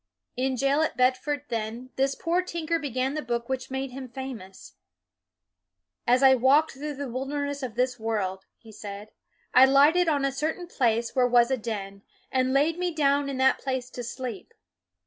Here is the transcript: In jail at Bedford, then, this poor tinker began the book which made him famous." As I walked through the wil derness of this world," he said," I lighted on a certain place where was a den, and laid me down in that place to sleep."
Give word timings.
In 0.35 0.57
jail 0.57 0.81
at 0.81 0.97
Bedford, 0.97 1.43
then, 1.49 1.91
this 1.95 2.15
poor 2.15 2.41
tinker 2.41 2.79
began 2.79 3.13
the 3.13 3.21
book 3.21 3.47
which 3.47 3.69
made 3.69 3.91
him 3.91 4.09
famous." 4.09 4.73
As 6.07 6.23
I 6.23 6.33
walked 6.33 6.71
through 6.71 6.95
the 6.95 7.07
wil 7.07 7.27
derness 7.27 7.61
of 7.61 7.75
this 7.75 7.99
world," 7.99 8.47
he 8.57 8.71
said," 8.71 9.11
I 9.53 9.65
lighted 9.65 10.07
on 10.07 10.25
a 10.25 10.31
certain 10.31 10.65
place 10.65 11.15
where 11.15 11.27
was 11.27 11.51
a 11.51 11.57
den, 11.57 12.01
and 12.31 12.51
laid 12.51 12.79
me 12.79 12.91
down 12.91 13.29
in 13.29 13.37
that 13.37 13.59
place 13.59 13.91
to 13.91 14.03
sleep." 14.03 14.55